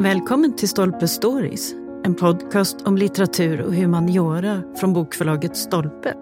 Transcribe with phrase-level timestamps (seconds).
[0.00, 1.72] Välkommen till Stolpe Stories,
[2.04, 6.14] en podcast om litteratur och humaniora från bokförlaget Stolpe.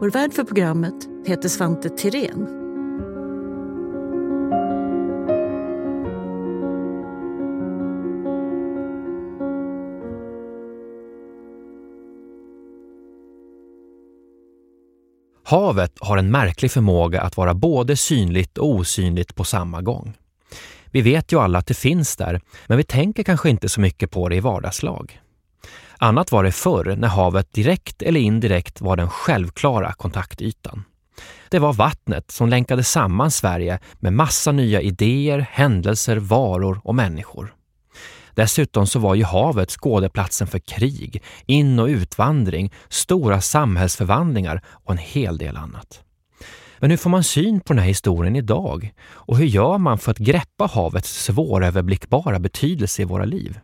[0.00, 0.94] Vår värd för programmet
[1.26, 2.46] heter Svante Tirén.
[15.44, 20.14] Havet har en märklig förmåga att vara både synligt och osynligt på samma gång.
[20.94, 24.10] Vi vet ju alla att det finns där, men vi tänker kanske inte så mycket
[24.10, 25.20] på det i vardagslag.
[25.98, 30.84] Annat var det förr när havet direkt eller indirekt var den självklara kontaktytan.
[31.48, 37.54] Det var vattnet som länkade samman Sverige med massa nya idéer, händelser, varor och människor.
[38.34, 44.98] Dessutom så var ju havet skådeplatsen för krig, in och utvandring, stora samhällsförvandlingar och en
[44.98, 46.04] hel del annat.
[46.84, 48.92] Men hur får man syn på den här historien idag?
[49.04, 53.60] Och hur gör man för att greppa havets svåröverblickbara betydelse i våra liv?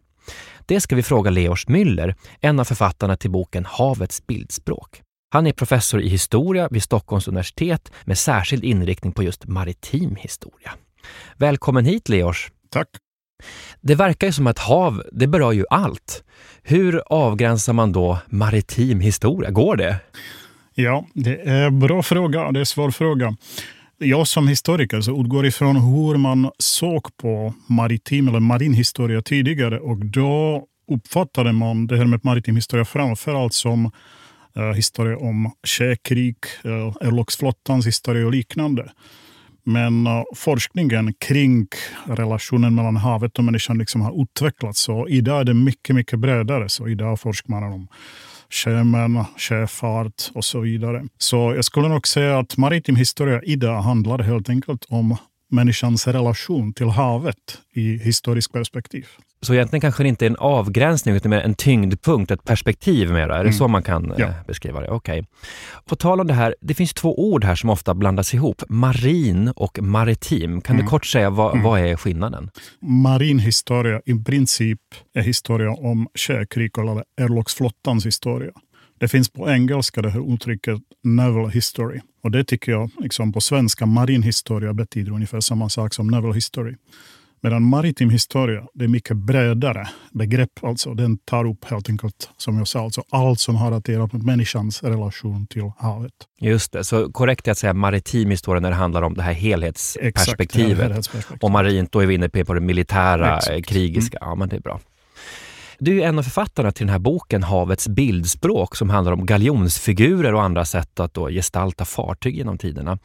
[0.66, 5.02] Det ska vi fråga Leos Müller, en av författarna till boken Havets bildspråk.
[5.30, 10.70] Han är professor i historia vid Stockholms universitet med särskild inriktning på just maritim historia.
[11.36, 12.48] Välkommen hit Leos!
[12.70, 12.88] Tack!
[13.80, 16.24] Det verkar ju som att hav, det berör ju allt.
[16.62, 19.50] Hur avgränsar man då maritim historia?
[19.50, 20.00] Går det?
[20.74, 22.52] Ja, det är en bra fråga.
[22.52, 23.36] Det är en svår fråga.
[23.98, 29.78] Jag som historiker så utgår ifrån hur man såg på maritim eller marin historia tidigare
[29.78, 33.90] och då uppfattade man det här med maritim historia framförallt som
[34.56, 38.92] eh, historia om sjökrig, uh, örlogsflottans historia och liknande.
[39.64, 41.66] Men eh, forskningen kring
[42.04, 44.80] relationen mellan havet och människan liksom har utvecklats.
[44.80, 46.68] Så idag är det mycket, mycket bredare.
[46.68, 47.88] Så idag forskar man om
[48.50, 51.04] sjömän, sjöfart och så vidare.
[51.18, 55.16] Så jag skulle nog säga att maritim historia idag handlar helt enkelt om
[55.50, 57.36] människans relation till havet
[57.74, 59.06] i historiskt perspektiv.
[59.42, 63.34] Så egentligen kanske det inte är en avgränsning utan mer en tyngdpunkt, ett perspektiv mera.
[63.34, 63.52] Är det mm.
[63.52, 64.26] så man kan ja.
[64.26, 64.88] eh, beskriva det?
[64.88, 65.20] Okej.
[65.20, 65.28] Okay.
[65.84, 68.62] På tal om det här, det finns två ord här som ofta blandas ihop.
[68.68, 70.60] Marin och maritim.
[70.60, 70.86] Kan mm.
[70.86, 71.64] du kort säga vad, mm.
[71.64, 72.50] vad är skillnaden?
[72.80, 74.80] Marin historia i princip
[75.14, 78.52] är historia om sjökrig eller örlogsflottans historia.
[79.00, 82.00] Det finns på engelska det här uttrycket naval history.
[82.22, 86.34] Och det tycker jag liksom på svenska marin historia betyder ungefär samma sak som naval
[86.34, 86.76] history.
[87.42, 90.50] Medan maritim historia det är mycket bredare begrepp.
[90.62, 90.94] Alltså.
[90.94, 94.22] Den tar upp helt enkelt, som jag sa, alltså allt som har att göra med
[94.22, 96.12] människans relation till havet.
[96.40, 99.32] Just det, så korrekt är att säga maritim historia när det handlar om det här
[99.32, 100.70] helhetsperspektivet.
[100.70, 101.38] Exakt, helhetsperspektiv.
[101.42, 103.66] Och marint, då är vi inne på det militära, Exakt.
[103.66, 104.18] krigiska.
[104.18, 104.28] Mm.
[104.28, 104.80] Ja, men det är bra.
[105.82, 110.34] Du är en av författarna till den här boken Havets bildspråk som handlar om galjonsfigurer
[110.34, 112.98] och andra sätt att gestalta fartyg genom tiderna.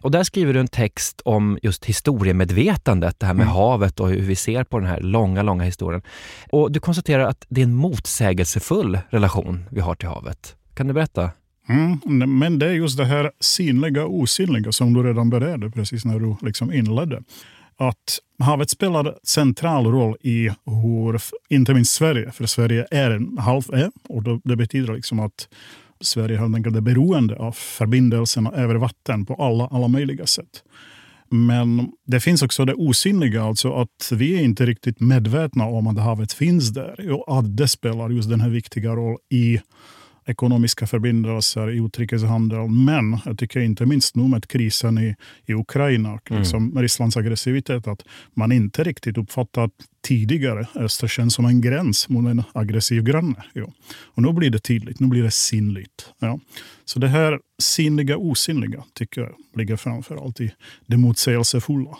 [0.00, 3.54] Och där skriver du en text om just historiemedvetandet, det här med mm.
[3.54, 6.02] havet och hur vi ser på den här långa, långa historien.
[6.50, 10.56] Och du konstaterar att det är en motsägelsefull relation vi har till havet.
[10.74, 11.30] Kan du berätta?
[11.68, 16.04] Mm, men det är just det här synliga och osynliga som du redan berörde precis
[16.04, 17.22] när du liksom inledde
[17.76, 23.62] att havet spelar central roll i hur, inte minst Sverige, för Sverige är en halv
[23.72, 25.48] ö och då, det betyder liksom att
[26.00, 30.62] Sverige helt enkelt är beroende av förbindelserna över vatten på alla, alla möjliga sätt.
[31.30, 35.98] Men det finns också det osynliga, alltså att vi är inte riktigt medvetna om att
[35.98, 39.60] havet finns där och att det spelar just den här viktiga roll i
[40.26, 42.68] ekonomiska förbindelser i utrikeshandel.
[42.68, 45.14] Men jag tycker inte minst nu med krisen i,
[45.46, 46.82] i Ukraina och liksom mm.
[46.82, 48.02] Rysslands aggressivitet att
[48.34, 49.70] man inte riktigt uppfattat
[50.02, 53.44] tidigare Östersjön som en gräns mot en aggressiv granne.
[53.52, 53.72] Ja.
[54.04, 56.12] Och nu blir det tydligt, nu blir det sinnligt.
[56.18, 56.38] Ja.
[56.84, 60.52] Så det här synliga osynliga tycker jag ligger framför allt i
[60.86, 61.98] det motsägelsefulla.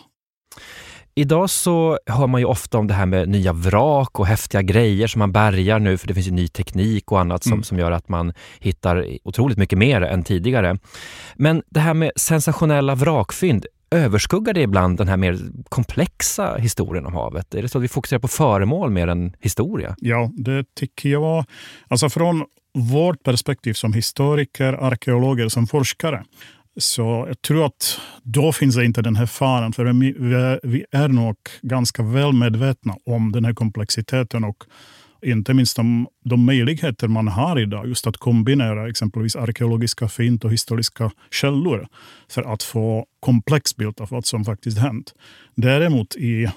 [1.15, 5.07] Idag så hör man ju ofta om det här med nya vrak och häftiga grejer
[5.07, 7.63] som man bärgar nu för det finns ju ny teknik och annat som, mm.
[7.63, 10.77] som gör att man hittar otroligt mycket mer än tidigare.
[11.35, 17.13] Men det här med sensationella vrakfynd, överskuggar det ibland den här mer komplexa historien om
[17.13, 17.55] havet?
[17.55, 19.95] Är det så att vi fokuserar på föremål mer än historia?
[19.99, 21.45] Ja, det tycker jag.
[21.87, 26.23] Alltså från vårt perspektiv som historiker, arkeologer, som forskare
[26.77, 29.85] så jag tror att då finns det inte den här faran, för
[30.67, 34.63] vi är nog ganska väl medvetna om den här komplexiteten och
[35.25, 40.53] inte minst de, de möjligheter man har idag just att kombinera exempelvis arkeologiska fynd och
[40.53, 41.87] historiska källor
[42.29, 45.13] för att få komplex bild av vad som faktiskt hänt.
[45.55, 46.47] Däremot i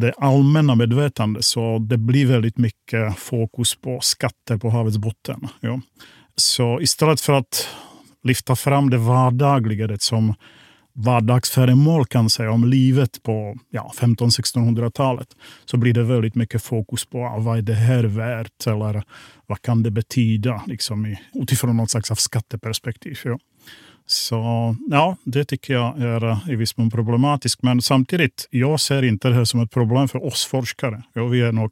[0.00, 5.48] det allmänna medvetandet så det blir väldigt mycket fokus på skatter på havets botten.
[5.60, 5.80] Ja.
[6.36, 7.68] Så istället för att
[8.22, 10.34] lyfta fram det vardagliga, det som
[10.92, 15.28] vardagsföremål kan säga om livet på ja, 1500-1600-talet
[15.64, 19.02] så blir det väldigt mycket fokus på ah, vad är det här värt eller
[19.46, 23.18] vad kan det betyda liksom, utifrån något slags skatteperspektiv.
[23.24, 23.38] Ja.
[24.06, 27.62] Så ja, det tycker jag är eh, i viss mån problematiskt.
[27.62, 31.02] Men samtidigt, jag ser inte det här som ett problem för oss forskare.
[31.12, 31.70] Ja, vi är nog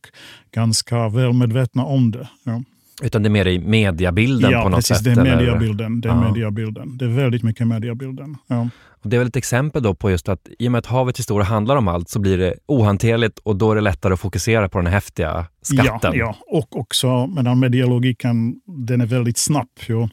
[0.53, 2.29] ganska väl medvetna om det.
[2.45, 2.63] Ja.
[3.03, 5.05] Utan det är mer i mediabilden ja, på något precis, sätt?
[5.05, 6.01] Det är mediabilden.
[6.01, 6.29] Det är, ja.
[6.31, 6.99] mediabilden.
[6.99, 8.37] det är väldigt mycket mediabilden.
[8.47, 8.69] Ja.
[9.03, 11.19] Och det är väl ett exempel då på just att i och med att havets
[11.19, 14.69] historia handlar om allt så blir det ohanterligt och då är det lättare att fokusera
[14.69, 16.13] på den häftiga skatten.
[16.15, 16.37] Ja, ja.
[16.47, 19.69] och också medan medialogiken den är väldigt snabb.
[19.87, 20.09] Jo.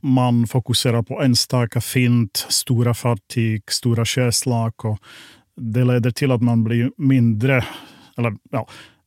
[0.00, 4.98] Man fokuserar på enstaka fynd, stora fartyg, stora sjöslag och
[5.56, 7.64] det leder till att man blir mindre,
[8.18, 8.66] eller ja,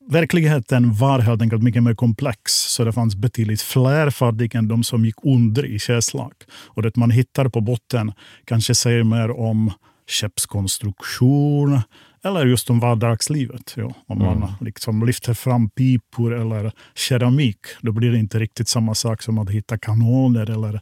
[0.10, 2.52] verkligheten var helt enkelt mycket mer komplex.
[2.52, 6.34] Så det fanns betydligt fler fartyg än de som gick under i sjöslag.
[6.66, 8.14] Och det man hittar på botten
[8.46, 9.72] kanske säger mer om
[10.10, 11.82] skeppskonstruktion
[12.24, 13.74] eller just om vardagslivet.
[13.78, 13.94] Ja.
[14.08, 14.40] Om mm.
[14.40, 19.38] man liksom lyfter fram pipor eller keramik, då blir det inte riktigt samma sak som
[19.38, 20.82] att hitta kanoner eller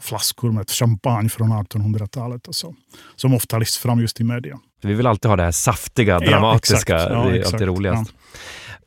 [0.00, 2.48] flaskor med champagne från 1800-talet.
[2.48, 2.74] Och så,
[3.16, 4.58] som ofta lyfts fram just i media.
[4.82, 6.92] Vi vill alltid ha det här saftiga, dramatiska.
[6.92, 8.12] Ja, ja, det är alltid roligast.
[8.14, 8.38] Ja.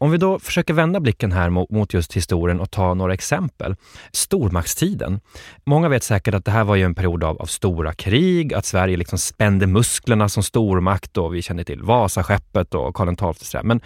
[0.03, 3.75] Om vi då försöker vända blicken här mot just historien och ta några exempel.
[4.11, 5.19] Stormaktstiden.
[5.65, 8.65] Många vet säkert att det här var ju en period av, av stora krig, att
[8.65, 13.61] Sverige liksom spände musklerna som stormakt och vi känner till Vasaskeppet och Karl XII.
[13.63, 13.81] Men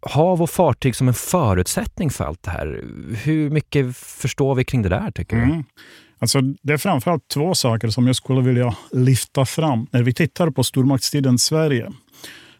[0.00, 2.84] hav och fartyg som en förutsättning för allt det här.
[3.24, 5.42] Hur mycket förstår vi kring det där tycker du?
[5.42, 5.64] Mm.
[6.18, 9.86] Alltså, det är framförallt två saker som jag skulle vilja lyfta fram.
[9.90, 11.92] När vi tittar på stormaktstiden Sverige,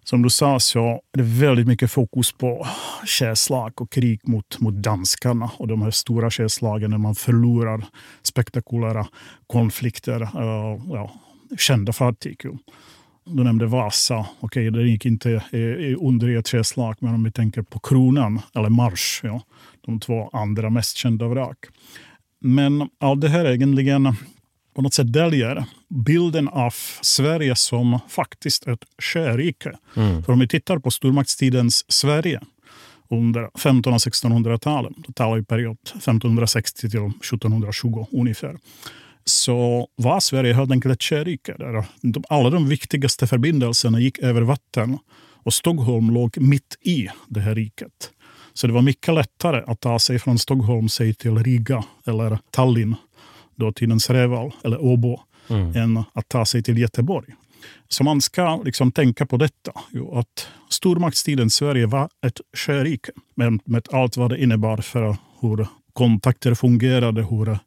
[0.09, 0.81] som du sa så
[1.13, 2.67] är det väldigt mycket fokus på
[3.07, 7.85] sjöslag och krig mot, mot danskarna och de här stora sjöslagen när man förlorar
[8.23, 9.07] spektakulära
[9.47, 11.11] konflikter, uh, ja,
[11.59, 12.41] kända fartyg.
[13.25, 14.27] Du nämnde Vasa.
[14.41, 15.45] Okej, okay, det gick inte
[15.99, 19.43] under i ett sjöslag, men om vi tänker på Kronan eller Mars, ja,
[19.87, 21.59] de två andra mest kända vrak.
[22.41, 24.15] Men allt det här egentligen
[24.79, 29.73] på något sätt döljer bilden av Sverige som faktiskt ett sjörike.
[29.97, 30.23] Mm.
[30.23, 32.41] För om vi tittar på stormaktstidens Sverige
[33.11, 38.57] under 1500 och 1600-talen, då talar vi period 1560 till 1720 ungefär,
[39.25, 41.55] så var Sverige helt enkelt ett sjörike.
[41.59, 41.85] Där
[42.29, 44.99] alla de viktigaste förbindelserna gick över vatten
[45.45, 48.11] och Stockholm låg mitt i det här riket.
[48.53, 52.95] Så det var mycket lättare att ta sig från Stockholm sig till Riga eller Tallinn,
[53.59, 55.77] dåtidens Reval eller Åbo, mm.
[55.77, 57.35] än att ta sig till Göteborg.
[57.89, 63.61] Så man ska liksom tänka på detta, jo, att stormaktstiden Sverige var ett sjörike med,
[63.65, 67.59] med allt vad det innebar för hur kontakter fungerade, hur,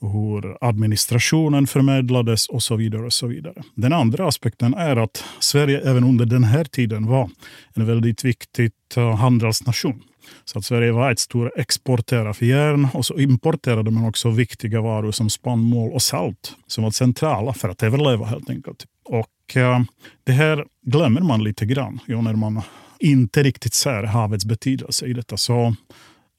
[0.00, 3.06] hur administrationen förmedlades och så vidare.
[3.06, 3.62] och så vidare.
[3.74, 7.30] Den andra aspekten är att Sverige även under den här tiden var
[7.74, 10.02] en väldigt viktig uh, handelsnation.
[10.44, 14.80] Så att Sverige var ett stor exportör av järn och så importerade man också viktiga
[14.80, 18.84] varor som spannmål och salt som var centrala för att överleva helt enkelt.
[19.04, 19.80] Och eh,
[20.24, 22.62] det här glömmer man lite grann ja, när man
[22.98, 25.36] inte riktigt ser havets betydelse i detta.
[25.36, 25.74] Så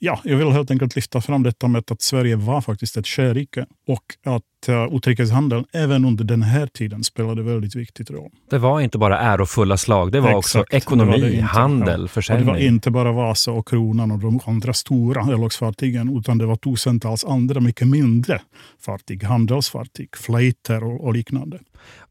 [0.04, 3.66] ja, jag vill helt enkelt lyfta fram detta med att Sverige var faktiskt ett sjörike
[3.88, 8.30] och att uh, utrikeshandeln även under den här tiden spelade väldigt viktigt roll.
[8.50, 12.08] Det var inte bara ärofulla slag, det var Exakt, också ekonomi, det det handel, ja.
[12.08, 12.50] försäljning.
[12.50, 16.46] Och det var inte bara Vasa och Kronan och de andra stora örlogsfartygen, utan det
[16.46, 18.42] var tusentals andra mycket mindre
[18.80, 21.60] fartyg, handelsfartyg, flöjter och, och liknande.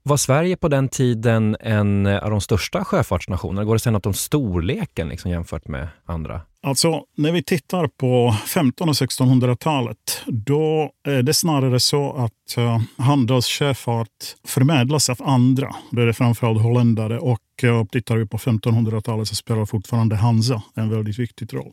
[0.03, 3.65] Var Sverige på den tiden en eh, av de största sjöfartsnationerna?
[3.65, 6.41] Går det att säga något om storleken liksom, jämfört med andra?
[6.63, 12.13] Alltså, när vi tittar på 1500 och 1600-talet, eh, eh, då är det snarare så
[12.13, 15.75] att uh, handelssjöfart förmedlas av andra.
[15.91, 20.91] Det är framförallt holländare och uh, tittar vi på 1500-talet så spelar fortfarande Hansa en
[20.91, 21.73] väldigt viktig roll.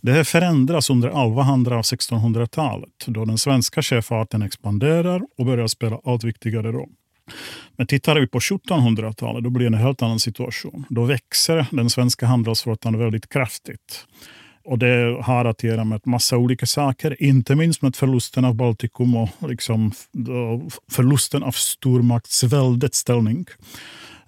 [0.00, 6.24] Det här förändras under 1100 1600-talet då den svenska sjöfarten expanderar och börjar spela allt
[6.24, 6.90] viktigare roll.
[7.76, 10.84] Men tittar vi på 1700-talet då blir det en helt annan situation.
[10.88, 14.06] Då växer den svenska handelsflottan väldigt kraftigt.
[14.64, 19.16] Och det har att göra med massa olika saker, inte minst med förlusten av Baltikum
[19.16, 19.92] och liksom
[20.90, 23.46] förlusten av stormaktsväldets ställning.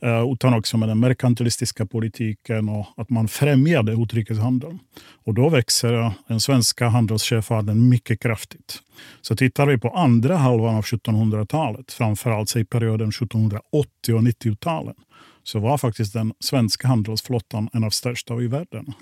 [0.01, 4.79] Eh, utan också med den merkantilistiska politiken och att man främjade utrikeshandeln.
[5.25, 8.79] Och då växer den svenska handelssjöfarten mycket kraftigt.
[9.21, 14.95] Så tittar vi på andra halvan av 1700-talet, framförallt i perioden 1780 och 90-talen,
[15.43, 18.93] så var faktiskt den svenska handelsflottan en av största i världen.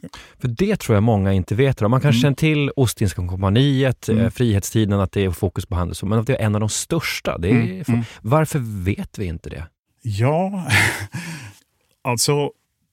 [0.40, 1.80] För det tror jag många inte vet.
[1.80, 2.20] Man kanske mm.
[2.20, 4.30] känner till Ostindiska kompaniet, mm.
[4.30, 7.32] frihetstiden, att det är fokus på handel, men att det är en av de största.
[7.32, 7.84] Är, mm.
[7.88, 8.02] mm.
[8.22, 9.66] Varför vet vi inte det?
[10.06, 10.66] Ja,
[12.02, 12.50] alltså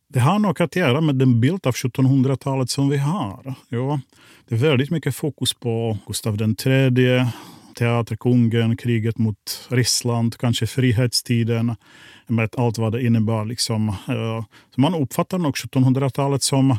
[0.08, 3.54] det har nog att göra med den bild av 1700-talet som vi har.
[3.70, 4.00] Ja,
[4.48, 7.26] det är väldigt mycket fokus på Gustav III,
[7.76, 11.76] teaterkungen, kriget mot Ryssland, kanske frihetstiden
[12.28, 13.46] med allt vad det innebar.
[13.46, 13.90] Liksom.
[13.90, 14.44] Eh,
[14.76, 16.78] Så man uppfattar nog 1700-talet som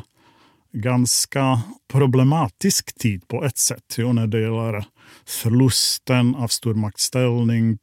[0.73, 1.61] ganska
[1.91, 3.95] problematisk tid på ett sätt.
[3.97, 4.85] Jo, när det gäller
[5.27, 7.77] förlusten av stormaktsställning,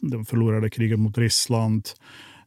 [0.00, 1.88] det förlorade kriget mot Ryssland.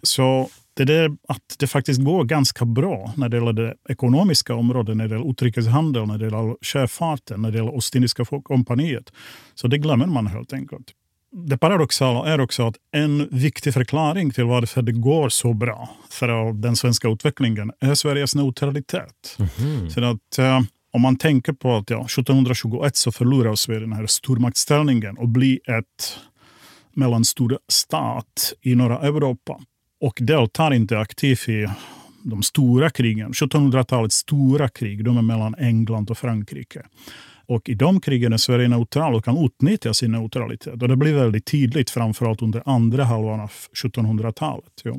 [0.04, 4.98] Så det där att det faktiskt går ganska bra när det gäller det ekonomiska området,
[4.98, 9.14] när det gäller utrikeshandel, när det gäller sjöfarten, när det gäller Ostindiska kompaniet.
[9.56, 10.92] Så det glömmer man helt enkelt.
[11.36, 16.54] Det paradoxala är också att en viktig förklaring till varför det går så bra för
[16.54, 19.38] den svenska utvecklingen är Sveriges neutralitet.
[19.60, 19.90] Mm.
[19.90, 20.62] Så att, eh,
[20.92, 25.70] om man tänker på att ja, 1721 så förlorar Sverige den här stormaktsställningen och blir
[25.70, 26.20] ett
[26.96, 29.62] mellanstor stat i norra Europa
[30.02, 31.68] och deltar inte aktivt i
[32.24, 33.32] de stora krigen.
[33.32, 36.82] 1700-talets stora krig, de är mellan England och Frankrike.
[37.54, 40.82] Och i de krigen är Sverige neutral och kan utnyttja sin neutralitet.
[40.82, 43.52] Och det blir väldigt tydligt, framförallt under andra halvan av
[43.84, 44.82] 1700-talet.
[44.84, 44.96] Ja.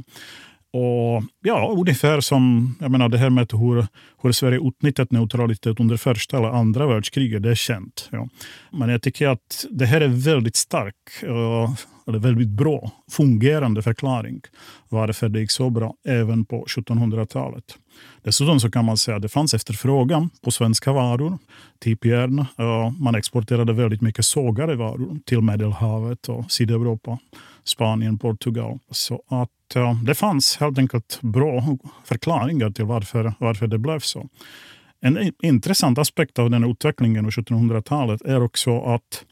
[0.77, 3.87] Och ja, ungefär som jag menar, det här med hur,
[4.23, 8.09] hur Sverige utnyttjat neutralitet under första eller andra världskriget, det är känt.
[8.13, 8.29] Ja.
[8.73, 11.75] Men jag tycker att det här är väldigt stark, eh,
[12.07, 14.41] eller väldigt bra, fungerande förklaring
[14.89, 17.65] varför det gick så bra även på 1700-talet.
[18.23, 21.39] Dessutom så kan man säga att det fanns efterfrågan på svenska varor,
[21.81, 22.47] typ järn.
[22.99, 27.19] Man exporterade väldigt mycket sågade varor till Medelhavet och Sydeuropa,
[27.65, 28.79] Spanien, Portugal.
[28.91, 29.51] Så att
[30.05, 34.29] det fanns helt enkelt bra förklaringar till varför, varför det blev så.
[35.01, 39.25] En intressant aspekt av den utvecklingen på 1700-talet är också att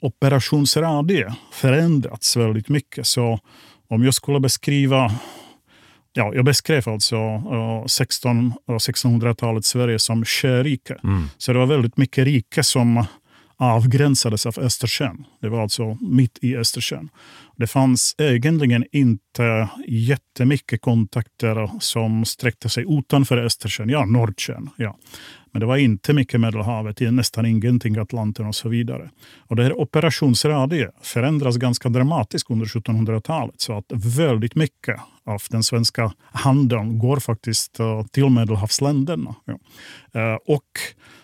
[0.00, 3.06] operationsradie förändrats väldigt mycket.
[3.06, 3.40] Så
[3.88, 5.12] om jag skulle beskriva
[6.12, 10.96] Ja, jag beskrev alltså uh, 16 och 1600-talets Sverige som sjörike.
[11.04, 11.28] Mm.
[11.38, 13.04] Så det var väldigt mycket rike som
[13.58, 15.24] avgränsades av Östersjön.
[15.40, 17.08] Det var alltså mitt i Östersjön.
[17.56, 23.88] Det fanns egentligen inte jättemycket kontakter som sträckte sig utanför Östersjön.
[23.88, 24.70] Ja, Nordsjön.
[24.76, 24.96] Ja.
[25.56, 29.10] Men det var inte mycket Medelhavet, nästan ingenting Atlanten och så vidare.
[29.38, 33.60] Och det här operationsradie förändras ganska dramatiskt under 1700-talet.
[33.60, 39.34] Så att väldigt mycket av den svenska handeln går faktiskt eh, till Medelhavsländerna.
[39.44, 39.58] Ja.
[40.20, 40.62] Eh, och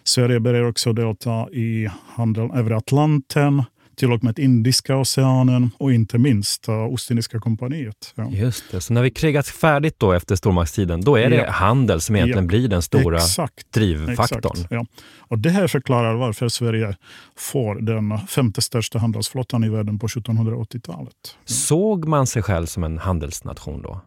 [0.04, 3.62] Sverige börjar också delta i handeln över Atlanten
[4.02, 8.12] till och med Indiska oceanen och inte minst uh, Ostindiska kompaniet.
[8.14, 8.30] Ja.
[8.30, 11.50] Just det, så när vi krigat färdigt då efter stormaktstiden, då är det ja.
[11.50, 12.48] handel som egentligen ja.
[12.48, 13.72] blir den stora exakt.
[13.72, 14.52] drivfaktorn.
[14.52, 14.70] Exakt.
[14.70, 14.86] Ja.
[15.18, 16.96] Och det här förklarar varför Sverige
[17.36, 21.36] får den femte största handelsflottan i världen på 1780-talet.
[21.44, 24.00] Såg man sig själv som en handelsnation då?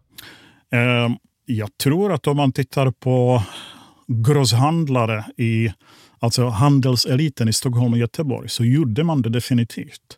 [0.76, 3.44] Uh, jag tror att om man tittar på
[4.08, 5.70] grosshandlare i
[6.26, 10.18] alltså handelseliten i Stockholm och Göteborg, så gjorde man det definitivt.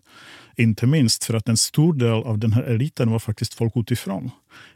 [0.58, 4.32] Inte minst för att en stor del av den här eliten var faktiskt folk utifrån.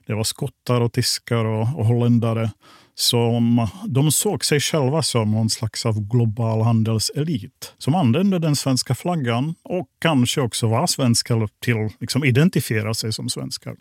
[0.07, 2.49] Det var skottar och tyskar och, och holländare
[2.95, 8.95] som de såg sig själva som någon slags av global handelselit som använde den svenska
[8.95, 13.75] flaggan och kanske också var svenskar till att liksom identifiera sig som svenskar.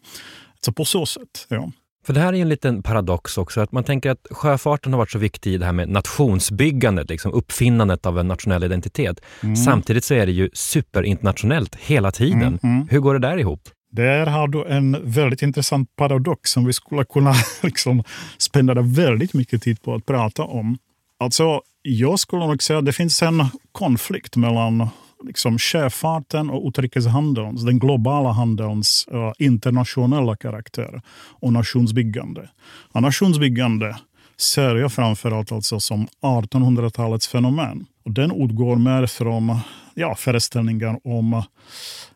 [0.64, 1.72] Så på så sätt, ja.
[2.06, 5.10] För det här är en liten paradox också, att man tänker att sjöfarten har varit
[5.10, 9.20] så viktig i det här med nationsbyggandet, liksom uppfinnandet av en nationell identitet.
[9.42, 9.56] Mm.
[9.56, 12.42] Samtidigt så är det ju superinternationellt hela tiden.
[12.42, 12.88] Mm, mm.
[12.90, 13.68] Hur går det där ihop?
[13.92, 18.04] Där har du en väldigt intressant paradox som vi skulle kunna liksom
[18.38, 20.78] spendera väldigt mycket tid på att prata om.
[21.18, 24.88] Alltså, jag skulle nog säga att det finns en konflikt mellan
[25.24, 31.02] liksom sjöfarten och utrikeshandelns, den globala handelns uh, internationella karaktär
[31.40, 32.48] och nationsbyggande.
[32.92, 33.96] Och nationsbyggande
[34.40, 37.86] ser jag framförallt alltså som 1800-talets fenomen.
[38.04, 39.56] Och den utgår mer från
[39.94, 41.42] ja, föreställningar om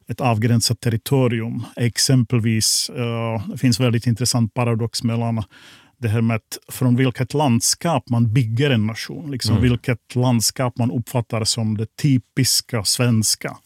[0.09, 1.63] ett avgränsat territorium.
[1.77, 5.43] Exempelvis uh, det finns väldigt intressant paradox mellan
[6.05, 9.31] det här med från vilket landskap man bygger en nation.
[9.31, 9.63] Liksom mm.
[9.63, 13.57] Vilket landskap man uppfattar som det typiska svenska.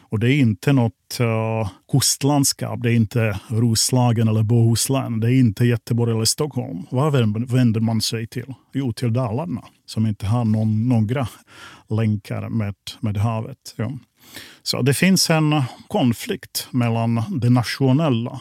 [0.00, 2.82] Och det är inte något uh, kustlandskap.
[2.82, 5.20] Det är inte Roslagen eller Bohuslän.
[5.20, 6.86] Det är inte Göteborg eller Stockholm.
[6.90, 7.12] Vad
[7.50, 8.54] vänder man sig till?
[8.72, 11.28] Jo, till Dalarna som inte har någon, några
[11.90, 13.74] länkar med, med havet.
[13.76, 13.92] Ja.
[14.62, 18.40] Så det finns en konflikt mellan det nationella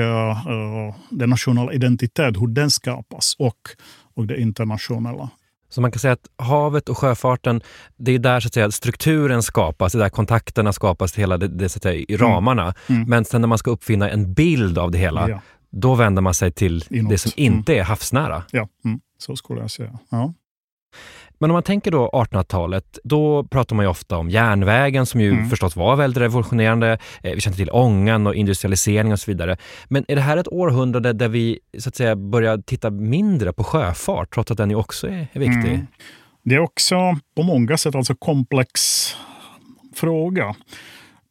[0.00, 3.58] uh, den nationella identitet, hur den skapas och,
[4.14, 5.30] och det internationella.
[5.68, 7.60] Så man kan säga att havet och sjöfarten,
[7.96, 11.48] det är där så att säga, strukturen skapas, det är där kontakterna skapas, hela det,
[11.48, 12.28] det så att säga, i mm.
[12.28, 12.62] ramarna.
[12.62, 12.74] Mm.
[12.88, 13.08] Mm.
[13.08, 15.40] Men sen när man ska uppfinna en bild av det hela, ja.
[15.70, 17.10] då vänder man sig till Inåt.
[17.10, 17.80] det som inte mm.
[17.80, 18.42] är havsnära.
[18.50, 19.00] Ja, mm.
[19.18, 19.98] så skulle jag säga.
[20.10, 20.34] Ja.
[21.38, 25.30] Men om man tänker då 1800-talet, då pratar man ju ofta om järnvägen som ju
[25.32, 25.50] mm.
[25.50, 26.98] förstås var väldigt revolutionerande.
[27.22, 29.56] Eh, vi känner till ångan och industrialisering och så vidare.
[29.88, 33.64] Men är det här ett århundrade där vi så att säga börjar titta mindre på
[33.64, 35.74] sjöfart, trots att den ju också är, är viktig?
[35.74, 35.86] Mm.
[36.44, 36.96] Det är också
[37.36, 38.80] på många sätt alltså komplex
[39.94, 40.54] fråga.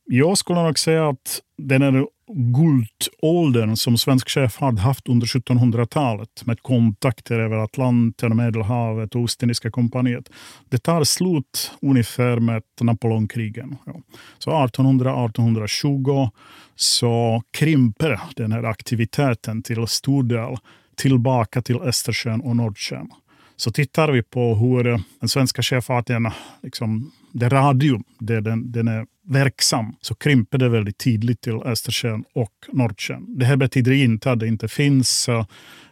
[0.06, 6.62] Jag skulle nog säga att den är guldåldern som svensk sjöfart haft under 1700-talet med
[6.62, 10.30] kontakter över Atlanten, Medelhavet och Ostindiska kompaniet.
[10.70, 13.78] Det tar slut ungefär med Napoleonkrigen.
[13.86, 13.94] Ja.
[14.38, 16.30] Så 1800-1820
[16.76, 20.58] så krymper den här aktiviteten till stor del
[20.96, 23.10] tillbaka till Östersjön och Nordsjön.
[23.56, 24.84] Så tittar vi på hur
[25.20, 26.30] den svenska sjöfarten,
[26.64, 32.24] liksom, det radium där den, den är verksam så krymper det väldigt tydligt till Östersjön
[32.36, 33.26] och Nordsjön.
[33.28, 35.46] Det här betyder inte att det inte finns uh,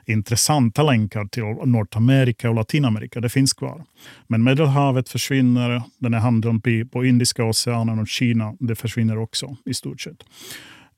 [0.06, 3.20] intressanta länkar till Nordamerika och Latinamerika.
[3.20, 3.84] Det finns kvar.
[4.28, 9.74] Men Medelhavet försvinner, den här handeln på Indiska oceanen och Kina, det försvinner också i
[9.74, 10.24] stort sett.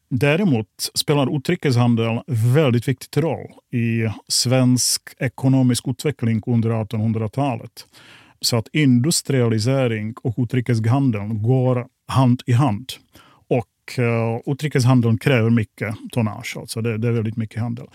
[0.10, 7.86] Däremot spelar utrikeshandel väldigt viktig roll i svensk ekonomisk utveckling under 1800-talet.
[8.42, 13.00] Så att industrialisering och utrikeshandeln går hand i hand.
[14.00, 17.88] Uh, utrikeshandeln kräver mycket tonnage, alltså det, det är väldigt mycket handel.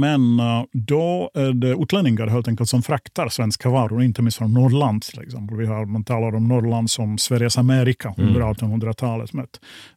[0.00, 4.54] Men uh, då är det utlänningar helt enkelt som fraktar svenska varor, inte minst från
[4.54, 5.56] Norrland till exempel.
[5.56, 8.28] Vi har, man talar om Norrland som Sveriges Amerika mm.
[8.28, 9.48] under 1800-talet med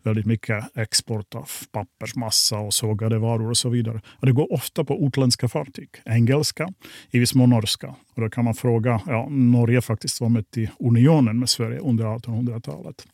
[0.03, 4.01] väldigt mycket export av pappersmassa och sågade varor och så vidare.
[4.07, 6.69] Och det går ofta på utländska fartyg, engelska,
[7.11, 7.95] i viss mån norska.
[8.15, 12.05] Och då kan man fråga, ja, Norge faktiskt var med i unionen med Sverige under
[12.05, 13.07] 1800-talet.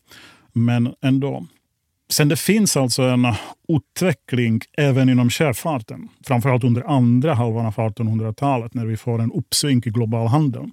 [0.52, 1.46] Men ändå.
[2.10, 3.26] Sen det finns alltså en
[3.68, 9.82] utveckling även inom sjöfarten, framförallt under andra halvan av 1800-talet när vi får en uppsving
[9.86, 10.70] i global handel,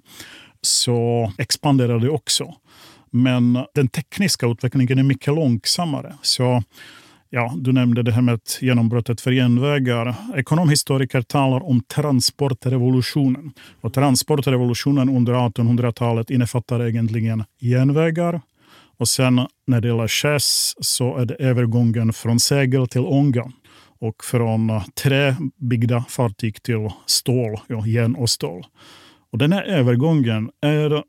[0.62, 2.54] så expanderar det också.
[3.10, 6.14] Men den tekniska utvecklingen är mycket långsammare.
[6.22, 6.62] Så
[7.30, 10.14] Ja, du nämnde det här med genombrottet för järnvägar.
[10.36, 13.52] Ekonomhistoriker talar om transportrevolutionen.
[13.80, 18.40] Och transportrevolutionen under 1800-talet innefattar egentligen järnvägar,
[18.98, 23.52] och sen när det gäller skärs så är det övergången från segel till ånga
[24.00, 28.66] och från eh, träbyggda fartyg till stål, ja, järn och stål.
[29.32, 31.02] Och den här övergången är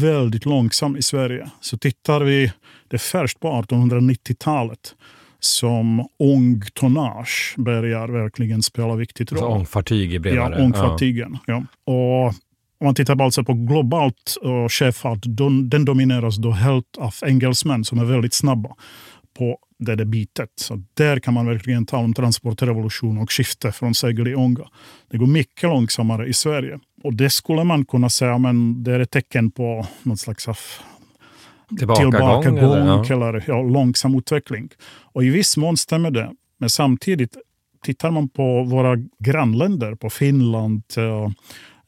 [0.00, 1.50] väldigt långsam i Sverige.
[1.60, 2.52] Så tittar vi,
[2.88, 4.94] det är först på 1890-talet
[5.40, 9.38] som ångtonnage börjar verkligen spela viktigt roll.
[9.38, 10.54] Alltså ångfartyg i bredare?
[10.58, 11.38] Ja, ångfartygen.
[11.46, 11.62] Ja.
[11.84, 11.92] ja.
[11.92, 12.34] Och
[12.78, 15.18] om man tittar alltså på globalt uh, sjöfart,
[15.64, 18.74] den domineras då helt av engelsmän som är väldigt snabba
[19.38, 20.50] på det där bitet.
[20.56, 24.68] Så där kan man verkligen tala om transportrevolution och skifte från segel i ånga.
[25.10, 26.78] Det går mycket långsammare i Sverige.
[27.02, 30.58] Och det skulle man kunna säga men det är ett tecken på något slags av
[31.78, 33.28] tillbakagång, tillbakagång eller, ja.
[33.28, 34.68] eller ja, långsam utveckling.
[35.12, 36.32] Och i viss mån stämmer det.
[36.58, 37.36] Men samtidigt
[37.84, 41.28] tittar man på våra grannländer, på Finland, uh,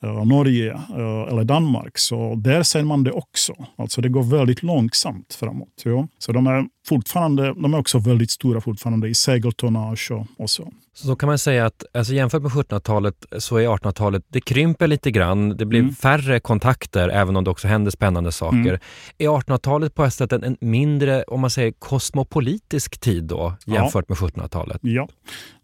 [0.02, 3.54] Eh, Norge eh, eller Danmark, så där ser man det också.
[3.76, 5.82] Alltså det går väldigt långsamt framåt.
[5.84, 6.08] Ja.
[6.18, 10.72] Så de är, fortfarande, de är också väldigt stora fortfarande i segeltonnage och, och så.
[10.94, 15.10] Så kan man säga att alltså jämfört med 1700-talet så är 1800-talet, det krymper lite
[15.10, 15.94] grann, det blir mm.
[15.94, 18.56] färre kontakter även om det också händer spännande saker.
[18.56, 18.80] Mm.
[19.18, 24.04] Är 1800-talet på ett sätt en, en mindre, om man säger kosmopolitisk tid då jämfört
[24.08, 24.16] ja.
[24.20, 24.78] med 1700-talet?
[24.82, 25.08] Ja,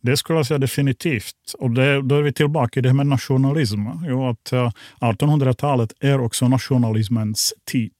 [0.00, 1.54] det skulle jag säga definitivt.
[1.58, 3.86] Och det, då är vi tillbaka i det här med nationalism.
[4.06, 4.52] Jo, att
[5.00, 7.92] 1800-talet är också nationalismens tid.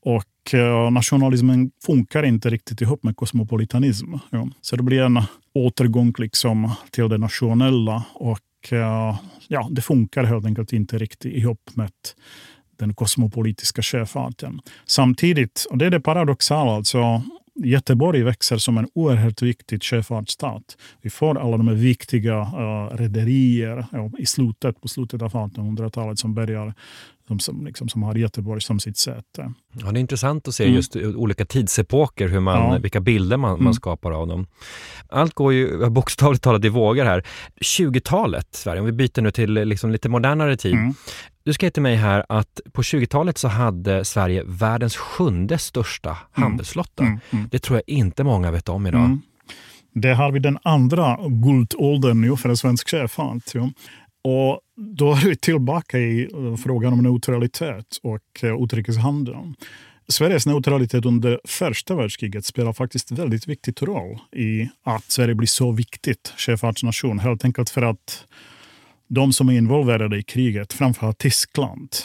[0.00, 4.14] Och Eh, nationalismen funkar inte riktigt ihop med kosmopolitanism.
[4.30, 4.48] Ja.
[4.60, 5.22] Så det blir en
[5.54, 9.16] återgång liksom till det nationella och eh,
[9.48, 11.90] ja, det funkar helt enkelt inte riktigt ihop med
[12.78, 14.60] den kosmopolitiska sjöfarten.
[14.86, 17.22] Samtidigt, och det är det paradoxala, alltså,
[17.64, 20.62] Göteborg växer som en oerhört viktig sjöfartsstad.
[21.02, 26.18] Vi får alla de här viktiga uh, rederier ja, i slutet, på slutet av 1800-talet
[26.18, 26.74] som börjar
[27.28, 29.52] som, som, liksom, som har Göteborg som sitt säte.
[29.72, 30.76] Ja, det är intressant att se mm.
[30.76, 32.78] just olika tidsepoker, hur man, ja.
[32.78, 33.64] vilka bilder man, mm.
[33.64, 34.46] man skapar av dem.
[35.08, 37.24] Allt går ju bokstavligt talat i vågor här.
[37.60, 40.72] 20-talet, Sverige, om vi byter nu till liksom lite modernare tid.
[40.72, 40.94] Mm.
[41.42, 46.20] Du skrev till mig här att på 20-talet så hade Sverige världens sjunde största mm.
[46.32, 47.04] handelsflotta.
[47.04, 47.48] Mm.
[47.50, 49.18] Det tror jag inte många vet om idag.
[49.94, 53.42] det har vi den andra guldåldern nu för en svensk sjöfart.
[54.24, 59.54] Och då är vi tillbaka i eh, frågan om neutralitet och eh, utrikeshandeln.
[60.08, 65.72] Sveriges neutralitet under första världskriget spelar faktiskt väldigt viktig roll i att Sverige blir så
[65.72, 67.18] viktigt sjöfartsnation.
[67.18, 68.26] Helt enkelt för att
[69.08, 71.96] de som är involverade i kriget, framförallt Tyskland,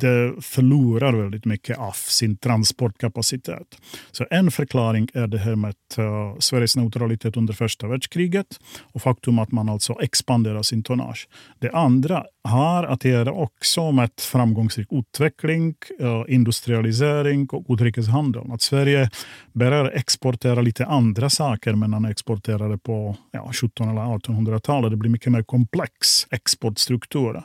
[0.00, 3.80] de förlorar väldigt mycket av sin transportkapacitet.
[4.10, 8.46] Så en förklaring är det här med eh, Sveriges neutralitet under första världskriget
[8.80, 11.28] och faktum att man alltså expanderar sin tonnage.
[11.58, 18.42] Det andra har att göra också med framgångsrik utveckling, eh, industrialisering och utrikeshandel.
[18.52, 19.10] Att Sverige
[19.52, 24.90] börjar exportera lite andra saker men man exporterade på ja, 1700 eller 1800-talet.
[24.90, 27.42] Det blir mycket mer komplex exportstruktur.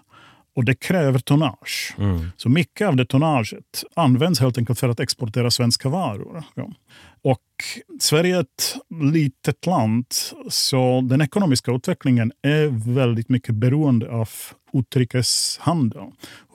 [0.56, 1.96] Och det kräver tonnage.
[1.98, 2.32] Mm.
[2.38, 6.44] Så mycket av det tonnaget används helt enkelt för att exportera svenska varor.
[6.56, 6.74] Ja.
[7.24, 7.42] Och
[8.00, 8.76] Sverige är ett
[9.14, 10.06] litet land,
[10.50, 14.30] så den ekonomiska utvecklingen är väldigt mycket beroende av
[14.74, 16.02] utrikeshandel.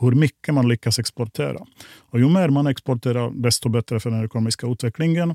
[0.01, 1.67] Hur mycket man lyckas exportera.
[2.11, 5.31] Och ju mer man exporterar, desto bättre för den ekonomiska utvecklingen.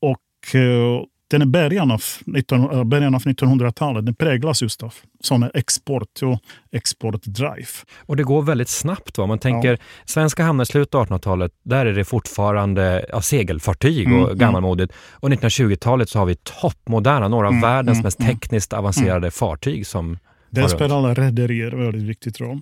[0.00, 4.06] Och eh, den är början av, 19, äh, början av 1900-talet.
[4.06, 6.38] Den präglas just av sån export och
[6.72, 7.68] exportdrive.
[7.98, 9.18] Och det går väldigt snabbt.
[9.18, 9.26] Va?
[9.26, 9.76] Man tänker ja.
[10.04, 14.38] svenska hamnar i slutet av 1800-talet, där är det fortfarande ja, segelfartyg och mm, mm.
[14.38, 14.92] gammalmodigt.
[15.10, 18.32] Och 1920-talet så har vi toppmoderna, några av mm, världens mm, mest mm.
[18.32, 20.18] tekniskt avancerade fartyg som
[20.52, 22.60] där spelar rederier väldigt viktig roll.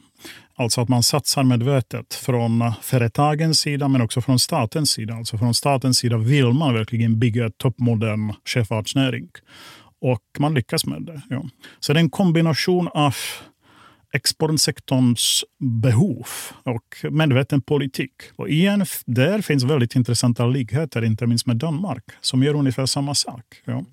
[0.55, 5.14] Alltså att man satsar medvetet från företagens sida men också från statens sida.
[5.14, 9.29] Alltså från statens sida vill man verkligen bygga ett toppmodern sjöfartsnäring.
[10.00, 11.22] Och man lyckas med det.
[11.29, 11.44] Ja.
[11.81, 13.14] Så det är en kombination av
[14.12, 16.26] exportsektorns behov
[16.64, 18.12] och medveten politik.
[18.37, 23.14] Och igen, där finns väldigt intressanta likheter, inte minst med Danmark, som gör ungefär samma
[23.14, 23.44] sak.
[23.64, 23.85] Ja.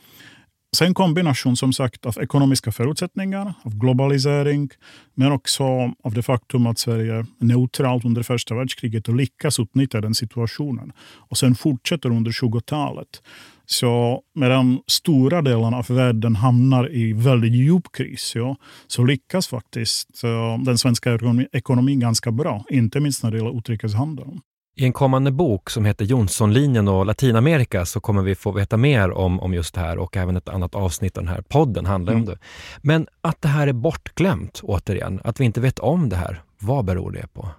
[0.71, 4.69] Så en kombination som sagt av ekonomiska förutsättningar, av globalisering,
[5.15, 5.63] men också
[6.03, 10.91] av det faktum att Sverige är neutralt under första världskriget och lyckas utnyttja den situationen.
[10.99, 13.21] Och sen fortsätter under 20-talet.
[13.65, 18.55] Så medan stora delar av världen hamnar i väldigt djup kris, ja,
[18.87, 21.19] så lyckas faktiskt uh, den svenska
[21.51, 24.41] ekonomin ganska bra, inte minst när det gäller utrikeshandeln.
[24.79, 29.11] I en kommande bok som heter Jonssonlinjen och Latinamerika så kommer vi få veta mer
[29.11, 32.13] om, om just det här och även ett annat avsnitt av den här podden handlar
[32.13, 32.23] mm.
[32.23, 32.39] om det.
[32.81, 36.85] Men att det här är bortglömt, återigen, att vi inte vet om det här, vad
[36.85, 37.49] beror det på?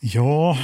[0.00, 0.58] Ja,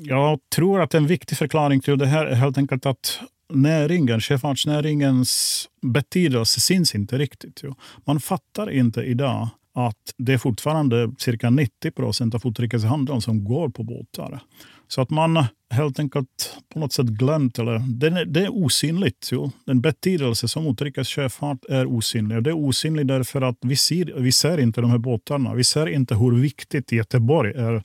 [0.00, 3.20] jag tror att en viktig förklaring till det här är helt enkelt att
[3.52, 7.62] näringen, sjöfartsnäringens betydelse syns inte riktigt.
[8.06, 13.68] Man fattar inte idag att det är fortfarande cirka 90 procent av utrikeshandeln som går
[13.68, 14.40] på båtar.
[14.88, 19.28] Så att man helt enkelt på något sätt glömt, eller det, det är osynligt.
[19.32, 19.50] Jo.
[19.64, 22.36] Den betydelse som utrikes sjöfart är osynlig.
[22.36, 25.54] Och det är osynligt därför att vi ser, vi ser inte de här båtarna.
[25.54, 27.82] Vi ser inte hur viktigt Göteborg är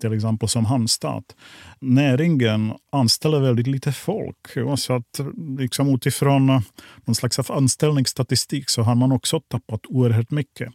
[0.00, 1.24] till exempel som hamnstad.
[1.80, 4.36] Näringen anställer väldigt lite folk.
[4.56, 4.76] Jo.
[4.76, 5.20] Så att
[5.58, 6.46] liksom utifrån
[7.04, 10.72] någon slags anställningsstatistik så har man också tappat oerhört mycket.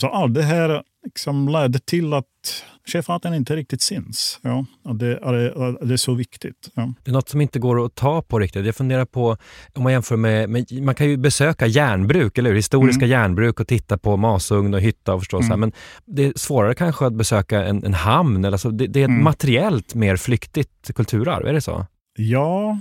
[0.00, 4.40] Så allt det här liksom ledde till att sjöfarten inte riktigt syns.
[4.42, 6.70] Ja, det, är, det är så viktigt.
[6.74, 6.92] Ja.
[7.04, 8.66] Det är något som inte går att ta på riktigt.
[8.66, 9.36] Jag funderar på,
[9.74, 12.56] om man jämför med, med man kan ju besöka järnbruk, eller hur?
[12.56, 13.10] Historiska mm.
[13.10, 15.46] järnbruk och titta på masugn och hytta och förstås.
[15.46, 15.60] Mm.
[15.60, 15.72] Men
[16.04, 18.44] det är svårare kanske att besöka en, en hamn.
[18.44, 19.24] Alltså det, det är ett mm.
[19.24, 21.86] materiellt mer flyktigt kulturarv, är det så?
[22.16, 22.78] Ja,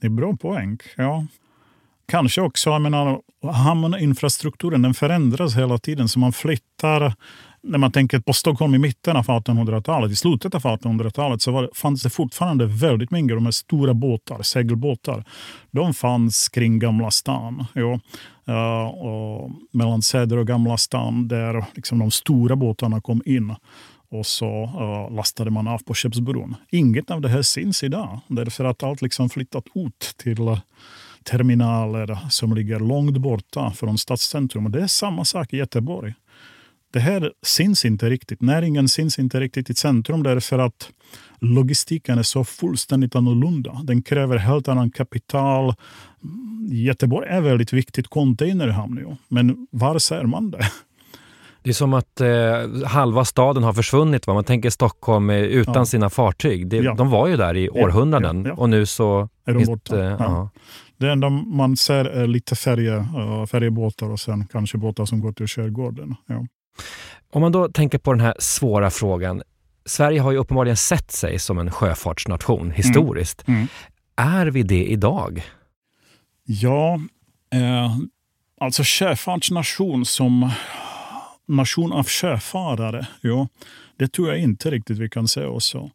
[0.00, 0.78] det är bra poäng.
[0.96, 1.26] Ja.
[2.10, 3.20] Kanske också, jag menar,
[3.52, 6.08] hamninfrastrukturen den förändras hela tiden.
[6.08, 7.14] Så man flyttar,
[7.62, 11.70] när man tänker på Stockholm i mitten av 1800-talet, i slutet av 1800-talet så var,
[11.74, 15.24] fanns det fortfarande väldigt mycket de här stora båtar, segelbåtar.
[15.70, 17.64] De fanns kring Gamla stan.
[17.72, 18.00] Ja.
[18.48, 23.54] Uh, och mellan Söder och Gamla stan där liksom de stora båtarna kom in
[24.10, 26.54] och så uh, lastade man av på Skeppsbron.
[26.70, 30.58] Inget av det här syns idag, därför att allt liksom flyttat ut till uh,
[31.30, 34.64] terminaler som ligger långt borta från stadscentrum.
[34.64, 36.14] Och det är samma sak i Göteborg.
[36.92, 38.42] Det här syns inte riktigt.
[38.42, 40.90] Näringen syns inte riktigt i centrum därför att
[41.40, 43.80] logistiken är så fullständigt annorlunda.
[43.84, 45.74] Den kräver helt annan kapital.
[46.70, 50.70] Göteborg är väldigt viktigt containerhamn, men var ser man det?
[51.62, 54.26] Det är som att eh, halva staden har försvunnit.
[54.26, 54.34] Va?
[54.34, 55.84] Man tänker Stockholm utan ja.
[55.84, 56.68] sina fartyg.
[56.68, 56.94] Det, ja.
[56.94, 59.28] De var ju där i århundraden ja, och nu så...
[59.44, 60.50] Är de borta.
[60.96, 65.32] Det enda man ser är lite färje, uh, färjebåtar och sen kanske båtar som går
[65.32, 66.14] till skärgården.
[66.26, 66.46] Ja.
[67.30, 69.42] Om man då tänker på den här svåra frågan.
[69.84, 73.48] Sverige har ju uppenbarligen sett sig som en sjöfartsnation historiskt.
[73.48, 73.58] Mm.
[73.58, 73.68] Mm.
[74.16, 75.42] Är vi det idag?
[76.44, 76.98] Ja,
[77.50, 77.96] Eh,
[78.60, 80.50] alltså sjöfartsnation som
[81.48, 83.48] nation av sjöfarare, ja,
[83.96, 85.90] det tror jag inte riktigt vi kan se oss så.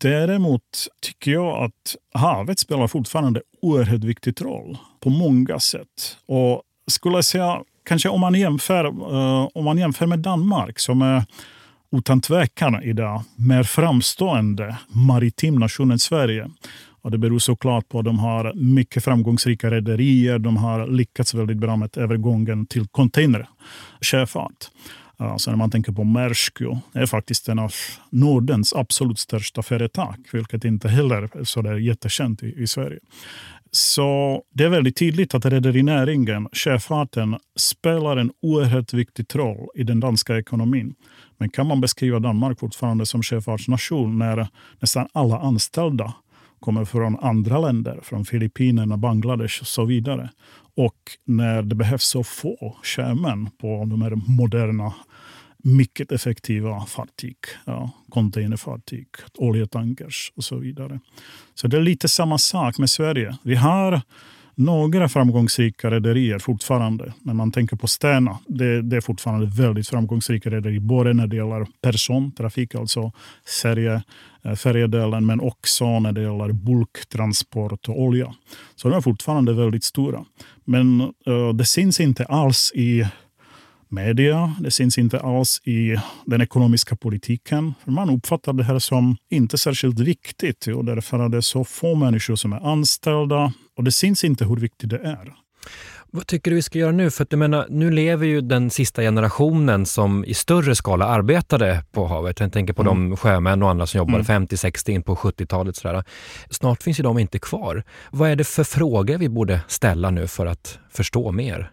[0.00, 0.62] Däremot
[1.02, 6.16] tycker jag att havet spelar fortfarande oerhört viktig roll på många sätt.
[6.26, 11.02] Och skulle jag säga, kanske om man jämför, uh, om man jämför med Danmark som
[11.02, 11.24] är
[11.96, 16.50] utan tvekan idag mer framstående maritim nation än Sverige.
[17.02, 20.38] Och det beror såklart på att de har mycket framgångsrika rederier.
[20.38, 24.70] De har lyckats väldigt bra med övergången till containersjöfart.
[25.16, 26.58] Alltså eh, när man tänker på Maersk,
[26.92, 27.72] det är faktiskt en av
[28.10, 32.98] Nordens absolut största företag, vilket inte heller är så där jättekänt i, i Sverige.
[33.70, 40.00] Så det är väldigt tydligt att rederinäringen, sjöfarten, spelar en oerhört viktig roll i den
[40.00, 40.94] danska ekonomin.
[41.38, 44.48] Men kan man beskriva Danmark fortfarande som sjöfartsnation när
[44.80, 46.14] nästan alla anställda
[46.60, 50.30] kommer från andra länder, från Filippinerna, Bangladesh och så vidare.
[50.76, 54.94] Och när det behövs så få sjömän på de här moderna,
[55.64, 61.00] mycket effektiva fartyg, ja, containerfartyg, oljetankers och så vidare.
[61.54, 63.36] Så det är lite samma sak med Sverige.
[63.42, 64.02] Vi har
[64.58, 67.12] några framgångsrika rederier fortfarande.
[67.22, 70.80] När man tänker på Stena, det, det är fortfarande väldigt framgångsrika rederier.
[70.80, 73.12] Både när det gäller persontrafik, alltså
[73.44, 74.02] serie,
[74.44, 78.34] eh, färjedelen, men också när det gäller bulktransport och olja.
[78.76, 80.24] Så de är fortfarande väldigt stora.
[80.64, 83.06] Men uh, det syns inte alls i
[83.90, 84.54] media.
[84.60, 85.96] Det syns inte alls i
[86.26, 87.74] den ekonomiska politiken.
[87.84, 92.36] Man uppfattar det här som inte särskilt viktigt och därför är det så få människor
[92.36, 95.34] som är anställda och det syns inte hur viktigt det är.
[96.10, 97.10] Vad tycker du vi ska göra nu?
[97.10, 101.84] För att du menar, nu lever ju den sista generationen som i större skala arbetade
[101.92, 102.40] på havet.
[102.40, 103.10] Jag tänker på mm.
[103.10, 104.46] de sjömän och andra som jobbade mm.
[104.46, 105.76] 50-60 in på 70-talet.
[105.76, 106.04] Sådär.
[106.50, 107.82] Snart finns ju de inte kvar.
[108.10, 111.70] Vad är det för frågor vi borde ställa nu för att förstå mer?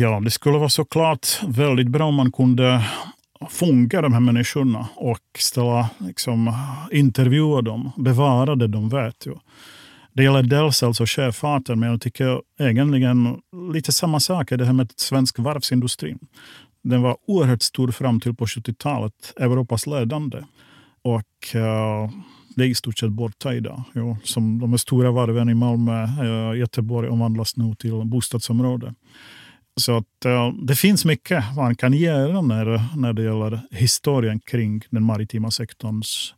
[0.00, 2.84] Ja, det skulle vara såklart väldigt bra om man kunde
[3.50, 6.52] fånga de här människorna och ställa, liksom,
[6.92, 9.26] intervjua dem, bevara det de vet.
[9.26, 9.34] Ju.
[10.12, 13.36] Det gäller dels alltså sjöfarten, men jag tycker egentligen
[13.72, 16.16] lite samma sak är det här med svensk varvsindustri.
[16.82, 20.38] Den var oerhört stor fram till på 70-talet, Europas ledande.
[21.02, 22.10] Och uh,
[22.56, 23.82] det är i stort sett borta idag.
[23.94, 28.94] Jo, som de stora varven i Malmö och uh, Göteborg omvandlas nu till bostadsområde.
[29.78, 30.04] Så att,
[30.62, 36.34] det finns mycket man kan göra när, när det gäller historien kring den maritima sektorns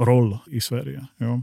[0.00, 1.06] roll i Sverige.
[1.18, 1.42] Ja.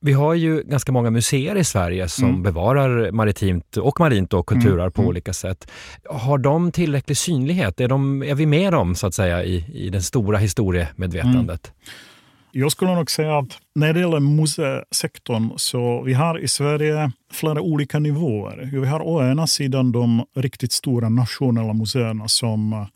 [0.00, 2.42] Vi har ju ganska många museer i Sverige som mm.
[2.42, 4.92] bevarar maritimt och marint och kulturarv mm.
[4.92, 5.08] på mm.
[5.08, 5.70] olika sätt.
[6.04, 7.80] Har de tillräcklig synlighet?
[7.80, 11.72] Är, de, är vi med dem så att säga i, i den stora historiemedvetandet?
[11.74, 12.07] Mm.
[12.52, 17.60] Jag skulle nog säga att när det gäller museisektorn så vi har i Sverige flera
[17.60, 18.70] olika nivåer.
[18.72, 22.86] Vi har å ena sidan de riktigt stora nationella museerna som eh,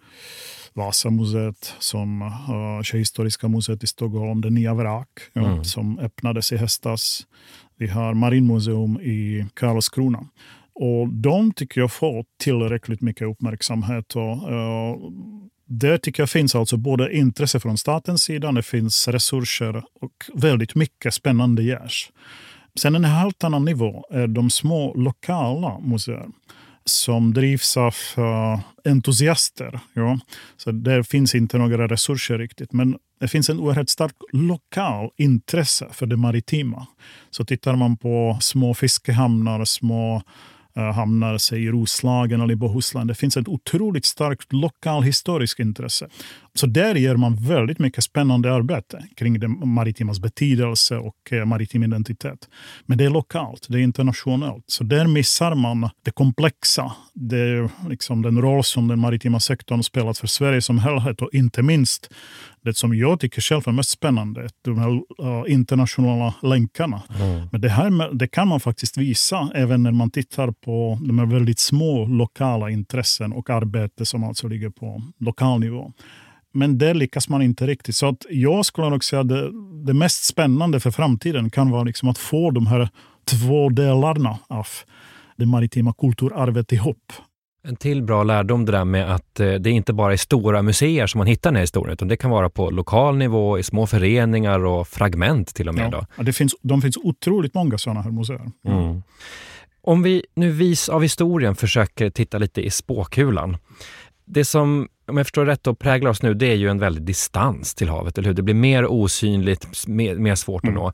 [0.74, 5.64] Vasamuseet, som uh, Sjöhistoriska museet i Stockholm, det nya Vrak mm.
[5.64, 7.26] som öppnades i höstas.
[7.76, 10.28] Vi har Marinmuseum i Karlskrona.
[10.74, 14.16] Och de tycker jag får tillräckligt mycket uppmärksamhet.
[14.16, 14.96] Och, uh,
[15.78, 20.74] där tycker jag finns alltså både intresse från statens sida, det finns resurser och väldigt
[20.74, 22.10] mycket spännande görs.
[22.80, 26.26] Sen en helt annan nivå är de små lokala museer
[26.84, 29.80] som drivs av eh, entusiaster.
[29.94, 30.18] Ja.
[30.56, 32.72] Så där finns inte några resurser riktigt.
[32.72, 36.86] Men det finns en oerhört stark lokal intresse för det maritima.
[37.30, 40.22] Så tittar man på små fiskehamnar, små
[40.76, 43.06] Eh, hamnar sig i Roslagen eller i Bohuslän.
[43.06, 46.08] Det finns ett otroligt starkt lokal historiskt intresse.
[46.54, 51.82] Så där gör man väldigt mycket spännande arbete kring det maritimas betydelse och eh, maritim
[51.82, 52.48] identitet.
[52.86, 54.64] Men det är lokalt, det är internationellt.
[54.66, 60.18] Så där missar man det komplexa, det, liksom den roll som den maritima sektorn spelat
[60.18, 62.10] för Sverige som helhet och inte minst
[62.64, 67.02] det som jag tycker själv är mest spännande, de här uh, internationella länkarna.
[67.20, 67.48] Mm.
[67.52, 71.26] Men det, här, det kan man faktiskt visa även när man tittar på de här
[71.26, 75.92] väldigt små lokala intressen och arbete som alltså ligger på lokal nivå.
[76.54, 77.96] Men det lyckas man inte riktigt.
[77.96, 79.50] Så att jag skulle nog säga att det,
[79.86, 82.88] det mest spännande för framtiden kan vara liksom att få de här
[83.24, 84.66] två delarna av
[85.36, 87.12] det maritima kulturarvet ihop.
[87.64, 91.06] En till bra lärdom det där med att eh, det inte bara är stora museer
[91.06, 93.86] som man hittar den här historien, utan det kan vara på lokal nivå, i små
[93.86, 95.92] föreningar och fragment till och med.
[95.92, 96.22] Ja, då.
[96.22, 98.50] det finns, de finns otroligt många sådana här museer.
[98.64, 99.02] Mm.
[99.82, 103.56] Om vi nu vis av historien försöker titta lite i spåkulan.
[104.24, 107.04] Det som om jag förstår rätt, och präglar oss nu, det är ju en väldig
[107.04, 108.34] distans till havet, eller hur?
[108.34, 110.76] Det blir mer osynligt, mer, mer svårt mm.
[110.76, 110.92] att nå.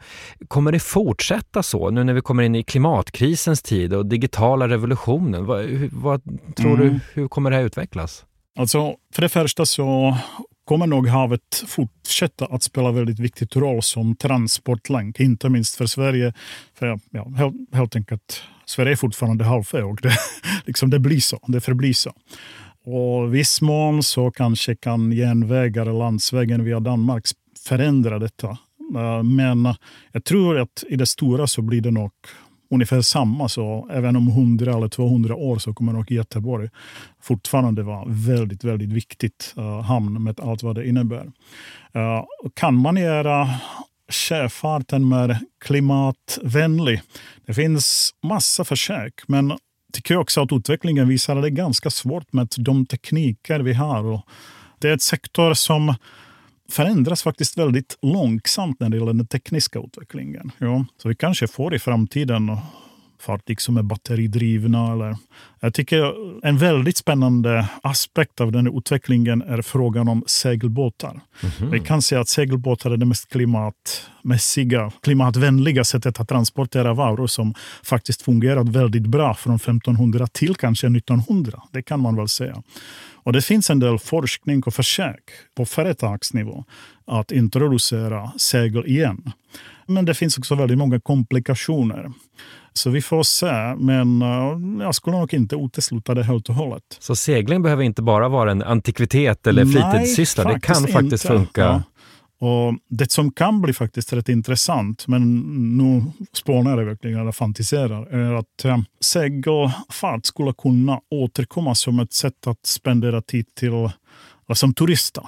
[0.49, 5.47] Kommer det fortsätta så nu när vi kommer in i klimatkrisens tid och digitala revolutionen?
[5.47, 6.23] Vad, vad
[6.57, 6.89] tror mm.
[6.89, 8.25] du, hur kommer det här utvecklas?
[8.59, 10.17] Alltså, för det första så
[10.65, 16.35] kommer nog havet fortsätta att spela väldigt viktig roll som transportlänk, inte minst för Sverige.
[16.79, 20.13] För ja, helt, helt enkelt, Sverige är fortfarande halvö och det,
[20.67, 22.13] liksom det blir så, det förblir så.
[22.91, 27.25] Och viss mån så kanske kan järnvägar landsvägen via Danmark
[27.67, 28.49] förändra detta.
[28.95, 29.75] Eh, men
[30.13, 32.11] jag tror att i det stora så blir det nog
[32.71, 33.49] ungefär samma.
[33.49, 36.69] Så även om 100 eller 200 år så kommer nog Göteborg
[37.23, 41.25] fortfarande vara väldigt, väldigt viktigt uh, hamn med allt vad det innebär.
[41.97, 42.25] Uh,
[42.55, 43.49] kan man göra
[44.09, 47.03] sjöfarten mer klimatvänlig?
[47.47, 49.53] Det finns massa försök, men
[49.93, 53.73] tycker jag också att utvecklingen visar att det är ganska svårt med de tekniker vi
[53.73, 54.05] har.
[54.05, 54.21] Och
[54.79, 55.95] det är ett sektor som
[56.71, 60.51] förändras faktiskt väldigt långsamt när det gäller den tekniska utvecklingen.
[60.59, 62.57] Ja, så vi kanske får i framtiden
[63.23, 64.93] fartyg som är batteridrivna.
[64.93, 65.17] Eller,
[65.61, 66.15] jag tycker
[66.47, 71.11] en väldigt spännande aspekt av den utvecklingen är frågan om segelbåtar.
[71.11, 71.71] Mm -hmm.
[71.71, 77.55] Vi kan säga att segelbåtar är det mest klimatmässiga, klimatvänliga sättet att transportera varor som
[77.83, 81.63] faktiskt fungerat väldigt bra från 1500 till kanske 1900.
[81.73, 82.63] Det kan man väl säga.
[83.29, 85.23] Och det finns en del forskning och försök
[85.57, 86.65] på företagsnivå
[87.07, 89.33] att introducera segel igen.
[89.89, 92.13] Men det finns också väldigt många komplikationer.
[92.73, 96.83] Så vi får se, men uh, jag skulle nog inte utesluta det helt och hållet.
[96.99, 100.53] Så segling behöver inte bara vara en antikvitet eller fritidssyssla?
[100.53, 101.29] Det kan faktiskt inte.
[101.29, 101.61] funka?
[101.61, 101.83] Ja.
[102.41, 105.39] Och det som kan bli faktiskt rätt intressant, men
[105.79, 112.13] nu spånar jag verkligen eller fantiserar, är att eh, segelfart skulle kunna återkomma som ett
[112.13, 113.91] sätt att spendera tid till,
[114.55, 115.25] som turister.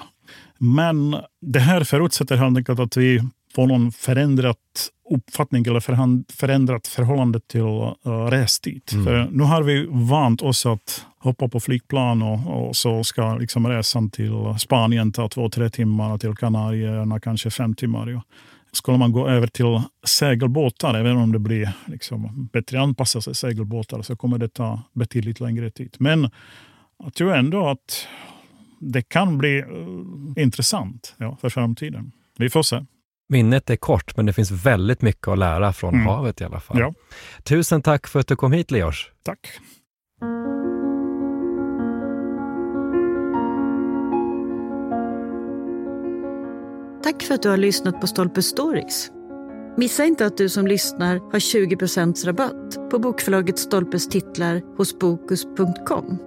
[0.59, 3.21] Men det här förutsätter helt enkelt att vi
[3.55, 4.57] får någon förändrat
[5.11, 5.81] uppfattning eller
[6.33, 8.83] förändrat förhållande till uh, restid.
[8.93, 9.05] Mm.
[9.05, 13.69] För nu har vi vant oss att hoppa på flygplan och, och så ska liksom
[13.69, 18.23] resan till Spanien ta två, tre timmar och till Kanarieöarna kanske fem timmar.
[18.73, 24.17] Skulle man gå över till segelbåtar, även om det blir liksom bättre anpassade segelbåtar, så
[24.17, 25.97] kommer det ta betydligt längre tid.
[25.99, 26.31] Men
[27.05, 28.07] jag tror ändå att
[28.81, 32.13] det kan bli uh, intressant ja, för framtiden.
[32.39, 32.85] Vi får se.
[33.31, 36.07] Minnet är kort, men det finns väldigt mycket att lära från mm.
[36.07, 36.79] havet i alla fall.
[36.79, 36.95] Ja.
[37.43, 39.11] Tusen tack för att du kom hit, Leors.
[39.23, 39.39] Tack.
[47.03, 49.11] Tack för att du har lyssnat på Stolpe Stories.
[49.77, 51.77] Missa inte att du som lyssnar har 20
[52.27, 56.19] rabatt på bokförlaget Stolpes titlar hos Bokus.com.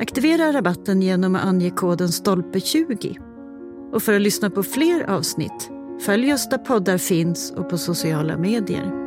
[0.00, 3.16] Aktivera rabatten genom att ange koden STOLPE20.
[3.92, 8.36] Och för att lyssna på fler avsnitt Följ oss där poddar finns och på sociala
[8.36, 9.05] medier.